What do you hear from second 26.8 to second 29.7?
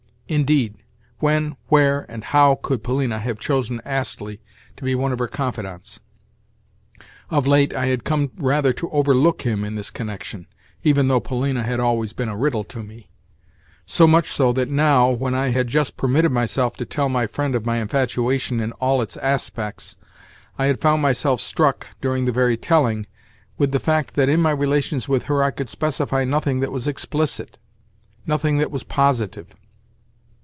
explicit, nothing that was positive.